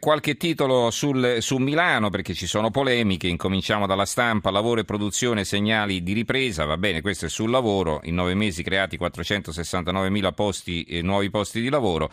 Qualche 0.00 0.38
titolo 0.38 0.90
sul, 0.90 1.36
su 1.40 1.58
Milano 1.58 2.08
perché 2.08 2.32
ci 2.32 2.46
sono 2.46 2.70
polemiche, 2.70 3.28
incominciamo 3.28 3.86
dalla 3.86 4.06
stampa, 4.06 4.50
lavoro 4.50 4.80
e 4.80 4.86
produzione, 4.86 5.44
segnali 5.44 6.02
di 6.02 6.14
ripresa, 6.14 6.64
va 6.64 6.78
bene, 6.78 7.02
questo 7.02 7.26
è 7.26 7.28
sul 7.28 7.50
lavoro, 7.50 8.00
in 8.04 8.14
nove 8.14 8.32
mesi 8.32 8.62
creati 8.62 8.96
469 8.96 10.32
posti, 10.32 10.84
eh, 10.84 11.02
nuovi 11.02 11.28
posti 11.28 11.60
di 11.60 11.68
lavoro, 11.68 12.10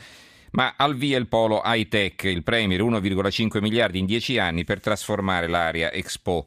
ma 0.52 0.74
al 0.76 0.98
via 0.98 1.18
il 1.18 1.30
polo 1.30 1.62
high 1.64 1.88
tech, 1.88 2.26
il 2.26 2.44
Premier 2.44 2.82
1,5 2.82 3.62
miliardi 3.62 4.00
in 4.00 4.06
dieci 4.06 4.38
anni 4.38 4.66
per 4.66 4.82
trasformare 4.82 5.48
l'area 5.48 5.90
Expo 5.90 6.46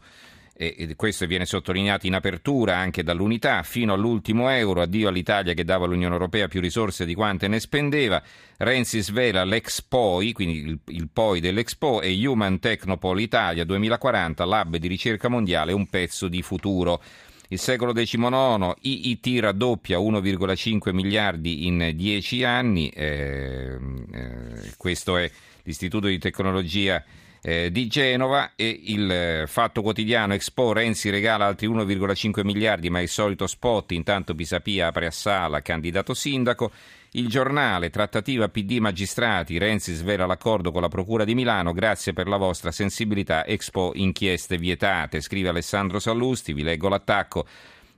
e 0.62 0.94
questo 0.94 1.24
viene 1.24 1.46
sottolineato 1.46 2.06
in 2.06 2.12
apertura 2.12 2.76
anche 2.76 3.02
dall'unità, 3.02 3.62
fino 3.62 3.94
all'ultimo 3.94 4.50
euro, 4.50 4.82
addio 4.82 5.08
all'Italia 5.08 5.54
che 5.54 5.64
dava 5.64 5.86
all'Unione 5.86 6.12
Europea 6.12 6.48
più 6.48 6.60
risorse 6.60 7.06
di 7.06 7.14
quante 7.14 7.48
ne 7.48 7.58
spendeva, 7.60 8.22
Renzi 8.58 9.00
svela 9.00 9.42
l'Expoi, 9.44 10.32
quindi 10.32 10.58
il, 10.58 10.78
il 10.88 11.08
POI 11.10 11.40
dell'Expo, 11.40 12.02
e 12.02 12.26
Human 12.26 12.58
Technopole 12.58 13.22
Italia 13.22 13.64
2040, 13.64 14.44
lab 14.44 14.76
di 14.76 14.86
ricerca 14.86 15.28
mondiale, 15.28 15.72
un 15.72 15.86
pezzo 15.86 16.28
di 16.28 16.42
futuro. 16.42 17.00
Il 17.48 17.58
secolo 17.58 17.94
XIX, 17.94 18.74
IIT 18.82 19.40
raddoppia 19.40 19.98
1,5 19.98 20.92
miliardi 20.92 21.66
in 21.66 21.92
10 21.94 22.44
anni, 22.44 22.90
eh, 22.90 23.78
eh, 24.12 24.72
questo 24.76 25.16
è 25.16 25.30
l'Istituto 25.70 26.08
di 26.08 26.18
Tecnologia 26.18 27.02
eh, 27.42 27.70
di 27.70 27.86
Genova 27.86 28.52
e 28.54 28.80
il 28.84 29.10
eh, 29.10 29.44
Fatto 29.46 29.80
Quotidiano 29.80 30.34
Expo 30.34 30.72
Renzi 30.72 31.08
regala 31.08 31.46
altri 31.46 31.68
1,5 31.68 32.44
miliardi 32.44 32.90
ma 32.90 33.00
il 33.00 33.08
solito 33.08 33.46
spot. 33.46 33.92
Intanto 33.92 34.34
Pisapia 34.34 34.88
apre 34.88 35.06
a 35.06 35.10
sala 35.10 35.62
candidato 35.62 36.12
sindaco. 36.12 36.70
Il 37.12 37.28
giornale, 37.28 37.90
trattativa 37.90 38.48
PD 38.48 38.78
magistrati, 38.78 39.58
Renzi 39.58 39.94
svela 39.94 40.26
l'accordo 40.26 40.70
con 40.70 40.80
la 40.80 40.88
Procura 40.88 41.24
di 41.24 41.34
Milano, 41.34 41.72
grazie 41.72 42.12
per 42.12 42.28
la 42.28 42.36
vostra 42.36 42.70
sensibilità, 42.70 43.44
Expo 43.44 43.90
inchieste 43.94 44.58
vietate, 44.58 45.20
scrive 45.20 45.48
Alessandro 45.48 45.98
Sallusti, 45.98 46.52
vi 46.52 46.62
leggo 46.62 46.88
l'attacco. 46.88 47.46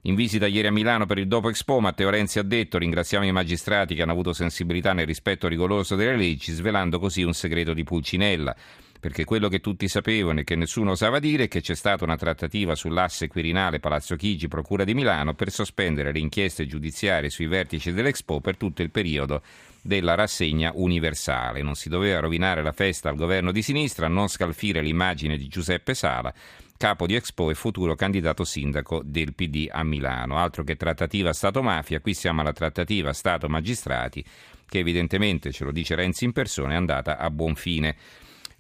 In 0.05 0.17
visita 0.17 0.49
ieri 0.49 0.67
a 0.67 0.73
Milano 0.73 1.07
per 1.07 1.19
il 1.19 1.29
dopo 1.29 1.49
Expo, 1.49 1.79
Matteo 1.79 2.11
Renzi 2.11 2.41
ha 2.41 2.43
detto 2.43 2.77
ringraziamo 2.77 3.25
i 3.25 3.31
magistrati 3.31 3.95
che 3.95 4.03
hanno 4.03 4.11
avuto 4.11 4.33
sensibilità 4.33 4.93
nel 4.93 5.07
rispetto 5.07 5.47
rigoroso 5.47 5.95
delle 5.95 6.17
leggi, 6.17 6.51
svelando 6.51 6.99
così 6.99 7.23
un 7.23 7.33
segreto 7.33 7.73
di 7.73 7.85
Pulcinella 7.85 8.53
perché 9.03 9.25
quello 9.25 9.49
che 9.49 9.59
tutti 9.59 9.89
sapevano 9.89 10.39
e 10.39 10.45
che 10.45 10.55
nessuno 10.55 10.93
osava 10.93 11.19
dire 11.19 11.43
è 11.43 11.49
che 11.49 11.61
c'è 11.61 11.75
stata 11.75 12.05
una 12.05 12.17
trattativa 12.17 12.77
sull'asse 12.77 13.27
Quirinale 13.27 13.81
Palazzo 13.81 14.15
Chigi, 14.15 14.47
Procura 14.47 14.85
di 14.85 14.95
Milano, 14.95 15.35
per 15.35 15.51
sospendere 15.51 16.13
le 16.13 16.21
inchieste 16.21 16.69
giudiziarie 16.69 17.29
sui 17.29 17.47
vertici 17.47 17.91
dell'Expo 17.91 18.41
per 18.41 18.57
tutto 18.57 18.81
il 18.81 18.93
periodo 18.93 19.43
della 19.83 20.15
rassegna 20.15 20.71
universale. 20.73 21.63
Non 21.63 21.75
si 21.75 21.89
doveva 21.89 22.21
rovinare 22.21 22.63
la 22.63 22.71
festa 22.71 23.09
al 23.09 23.17
governo 23.17 23.51
di 23.51 23.61
sinistra, 23.61 24.07
non 24.07 24.29
scalfire 24.29 24.81
l'immagine 24.81 25.37
di 25.37 25.49
Giuseppe 25.49 25.95
Sala, 25.95 26.33
capo 26.77 27.05
di 27.05 27.17
Expo 27.17 27.51
e 27.51 27.55
futuro 27.55 27.97
candidato 27.97 28.45
sindaco 28.45 29.03
del 29.05 29.35
PD 29.35 29.67
a 29.69 29.83
Milano. 29.83 30.39
Altro 30.39 30.63
che 30.63 30.77
trattativa 30.77 31.33
Stato-mafia, 31.33 31.99
qui 31.99 32.15
siamo 32.15 32.43
alla 32.43 32.53
trattativa 32.53 33.13
Stato-magistrati, 33.13 34.25
che 34.69 34.79
evidentemente, 34.79 35.51
ce 35.51 35.65
lo 35.65 35.73
dice 35.73 35.97
Renzi 35.97 36.25
in 36.25 36.31
persona, 36.31 36.75
è 36.75 36.77
andata 36.77 37.19
a 37.19 37.29
buon 37.31 37.57
fine. 37.57 37.97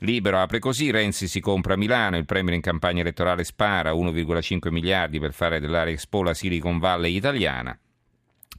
Libero 0.03 0.41
apre 0.41 0.58
così, 0.58 0.91
Renzi 0.91 1.28
si 1.28 1.39
compra 1.39 1.75
a 1.75 1.77
Milano, 1.77 2.17
il 2.17 2.25
Premier 2.25 2.55
in 2.55 2.61
campagna 2.61 3.03
elettorale 3.03 3.45
spara 3.45 3.92
1,5 3.92 4.69
miliardi 4.70 5.20
per 5.20 5.33
fare 5.33 5.61
dell'area 5.61 5.92
Expo 5.92 6.25
la 6.25 6.34
Silicon 6.34 6.81
Valley 6.81 7.14
italiana. 7.14 7.78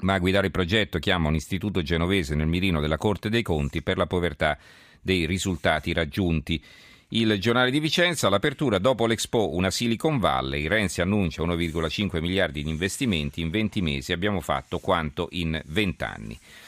Ma 0.01 0.13
a 0.13 0.19
guidare 0.19 0.45
il 0.45 0.53
progetto 0.53 0.99
chiama 0.99 1.27
un 1.27 1.35
istituto 1.35 1.81
genovese 1.81 2.33
nel 2.33 2.47
mirino 2.47 2.79
della 2.79 2.97
Corte 2.97 3.29
dei 3.29 3.41
Conti 3.41 3.81
per 3.81 3.97
la 3.97 4.05
povertà 4.05 4.57
dei 5.01 5.25
risultati 5.25 5.91
raggiunti. 5.91 6.63
Il 7.09 7.37
giornale 7.41 7.71
di 7.71 7.81
Vicenza, 7.81 8.29
l'apertura 8.29 8.77
dopo 8.77 9.05
l'Expo 9.05 9.53
una 9.53 9.69
Silicon 9.69 10.19
Valley, 10.19 10.67
Renzi 10.67 11.01
annuncia 11.01 11.43
1,5 11.43 12.21
miliardi 12.21 12.63
di 12.63 12.69
investimenti 12.69 13.41
in 13.41 13.49
20 13.49 13.81
mesi, 13.81 14.13
abbiamo 14.13 14.39
fatto 14.39 14.79
quanto 14.79 15.27
in 15.31 15.61
20 15.65 16.03
anni. 16.05 16.39